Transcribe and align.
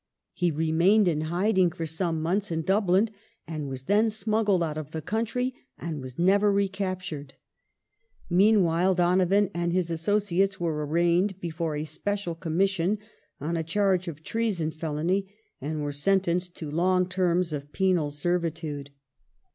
He 0.33 0.49
remained 0.49 1.07
in 1.07 1.21
hiding 1.29 1.69
for 1.69 1.85
some 1.85 2.23
months 2.23 2.49
in 2.49 2.63
Dublin 2.63 3.11
and 3.47 3.69
was 3.69 3.83
then 3.83 4.09
smuggled 4.09 4.63
out 4.63 4.75
of 4.75 4.89
the 4.89 5.01
country 5.03 5.53
and 5.77 6.01
was 6.01 6.17
never 6.17 6.51
recaptured. 6.51 7.35
Meanwhile, 8.27 8.95
Donovan 8.95 9.51
and 9.53 9.71
his 9.71 9.91
associates 9.91 10.59
were 10.59 10.87
arraigned, 10.87 11.39
before 11.39 11.75
a 11.75 11.83
special 11.85 12.35
Connnission, 12.35 12.97
on 13.39 13.55
a 13.55 13.61
charge 13.63 14.07
of 14.07 14.23
treason 14.23 14.71
felony, 14.71 15.31
and 15.61 15.83
were 15.83 15.91
sentenced 15.91 16.55
to 16.55 16.71
long 16.71 17.07
terms 17.07 17.53
of 17.53 17.71
penal 17.71 18.09
servitude. 18.09 18.89